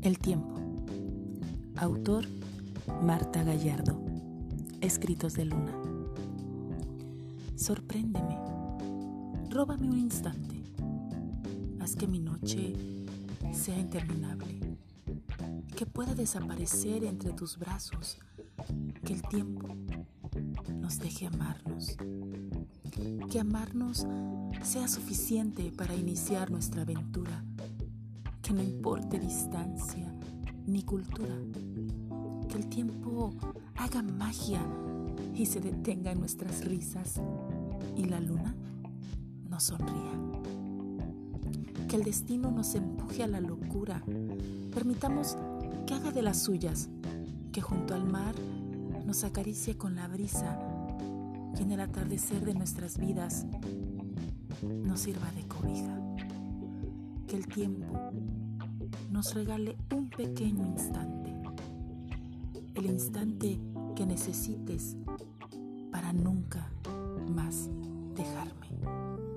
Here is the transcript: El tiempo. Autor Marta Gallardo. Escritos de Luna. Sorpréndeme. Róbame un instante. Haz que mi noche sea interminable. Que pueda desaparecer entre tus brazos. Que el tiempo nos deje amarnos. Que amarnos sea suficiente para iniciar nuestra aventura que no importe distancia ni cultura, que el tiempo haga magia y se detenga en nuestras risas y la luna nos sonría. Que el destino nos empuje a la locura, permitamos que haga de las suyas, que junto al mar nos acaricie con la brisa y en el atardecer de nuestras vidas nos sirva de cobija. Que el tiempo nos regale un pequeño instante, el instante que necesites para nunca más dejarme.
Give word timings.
El 0.00 0.16
tiempo. 0.20 0.54
Autor 1.76 2.24
Marta 3.02 3.42
Gallardo. 3.42 4.00
Escritos 4.80 5.34
de 5.34 5.46
Luna. 5.46 5.72
Sorpréndeme. 7.56 8.38
Róbame 9.50 9.90
un 9.90 9.98
instante. 9.98 10.62
Haz 11.80 11.96
que 11.96 12.06
mi 12.06 12.20
noche 12.20 12.74
sea 13.52 13.76
interminable. 13.76 14.60
Que 15.76 15.84
pueda 15.84 16.14
desaparecer 16.14 17.02
entre 17.02 17.32
tus 17.32 17.58
brazos. 17.58 18.18
Que 19.04 19.14
el 19.14 19.22
tiempo 19.22 19.66
nos 20.76 21.00
deje 21.00 21.26
amarnos. 21.26 21.96
Que 23.28 23.40
amarnos 23.40 24.06
sea 24.62 24.86
suficiente 24.86 25.72
para 25.76 25.96
iniciar 25.96 26.52
nuestra 26.52 26.82
aventura 26.82 27.44
que 28.48 28.54
no 28.54 28.62
importe 28.62 29.18
distancia 29.18 30.10
ni 30.66 30.82
cultura, 30.82 31.34
que 32.48 32.56
el 32.56 32.66
tiempo 32.70 33.34
haga 33.76 34.00
magia 34.00 34.62
y 35.34 35.44
se 35.44 35.60
detenga 35.60 36.12
en 36.12 36.20
nuestras 36.20 36.64
risas 36.64 37.20
y 37.94 38.06
la 38.06 38.20
luna 38.20 38.54
nos 39.50 39.64
sonría. 39.64 40.12
Que 41.88 41.96
el 41.96 42.04
destino 42.04 42.50
nos 42.50 42.74
empuje 42.74 43.22
a 43.22 43.26
la 43.26 43.42
locura, 43.42 44.02
permitamos 44.72 45.36
que 45.86 45.92
haga 45.92 46.10
de 46.10 46.22
las 46.22 46.38
suyas, 46.38 46.88
que 47.52 47.60
junto 47.60 47.94
al 47.94 48.10
mar 48.10 48.34
nos 49.04 49.24
acaricie 49.24 49.76
con 49.76 49.94
la 49.94 50.08
brisa 50.08 50.58
y 51.54 51.64
en 51.64 51.72
el 51.72 51.80
atardecer 51.80 52.46
de 52.46 52.54
nuestras 52.54 52.96
vidas 52.96 53.44
nos 54.62 55.00
sirva 55.00 55.30
de 55.32 55.46
cobija. 55.46 55.98
Que 57.28 57.36
el 57.36 57.46
tiempo 57.46 58.10
nos 59.10 59.34
regale 59.34 59.76
un 59.94 60.08
pequeño 60.08 60.64
instante, 60.66 61.34
el 62.74 62.86
instante 62.86 63.60
que 63.94 64.06
necesites 64.06 64.96
para 65.92 66.14
nunca 66.14 66.70
más 67.28 67.68
dejarme. 68.14 69.27